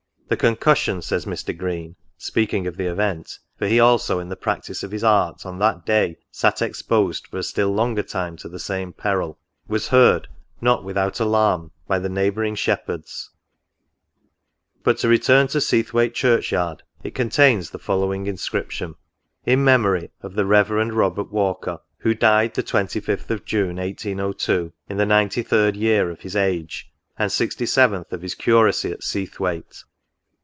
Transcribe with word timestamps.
"The 0.31 0.37
concussion," 0.37 1.01
says 1.01 1.25
Mr. 1.25 1.55
Green, 1.57 1.97
speaking 2.17 2.65
of 2.65 2.77
the 2.77 2.85
event, 2.85 3.37
(for 3.59 3.67
he 3.67 3.81
also, 3.81 4.19
in 4.19 4.29
the 4.29 4.37
practice 4.37 4.81
of 4.81 4.91
his 4.91 5.03
art, 5.03 5.45
on 5.45 5.59
that 5.59 5.85
day 5.85 6.15
sat 6.31 6.61
exposed 6.61 7.27
for 7.27 7.39
a 7.39 7.43
still 7.43 7.73
longer 7.73 8.01
time 8.01 8.37
to 8.37 8.47
the 8.47 8.57
same 8.57 8.93
peril)" 8.93 9.37
was 9.67 9.89
heard, 9.89 10.29
not 10.61 10.85
without 10.85 11.19
alarm, 11.19 11.71
by 11.85 11.99
the 11.99 12.07
neighbouring 12.07 12.55
shep 12.55 12.87
herds." 12.87 13.29
But 14.83 14.99
to 14.99 15.09
return 15.09 15.47
to 15.47 15.57
Seathwaite 15.59 16.13
Church 16.13 16.53
yard: 16.53 16.81
it 17.03 17.13
con 17.13 17.29
tains 17.29 17.69
the 17.71 17.77
following 17.77 18.25
inscription." 18.25 18.95
In 19.53 19.65
memory 19.65 20.11
of 20.21 20.35
the 20.35 20.45
Reverend 20.45 20.93
Robert 20.93 21.29
Walker, 21.29 21.81
who 21.97 22.13
died 22.13 22.53
the 22.53 22.63
25th 22.63 23.29
of 23.31 23.43
June, 23.43 23.75
1802, 23.75 24.71
in 24.87 24.95
the 24.95 25.03
93d 25.03 25.75
year 25.75 26.09
of 26.09 26.21
his 26.21 26.37
age, 26.37 26.89
and 27.19 27.29
67th 27.29 28.13
of 28.13 28.21
his 28.21 28.33
curacy 28.33 28.93
at 28.93 29.01
Seathwaite. 29.03 29.83